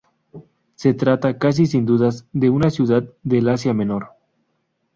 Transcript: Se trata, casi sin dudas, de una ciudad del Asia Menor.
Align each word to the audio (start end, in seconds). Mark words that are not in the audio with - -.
Se 0.73 0.95
trata, 0.95 1.37
casi 1.37 1.67
sin 1.67 1.85
dudas, 1.85 2.25
de 2.33 2.49
una 2.49 2.71
ciudad 2.71 3.03
del 3.21 3.47
Asia 3.49 3.71
Menor. 3.75 4.13